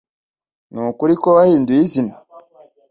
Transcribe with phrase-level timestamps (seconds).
[0.71, 2.15] Nukuri ko wahinduye izina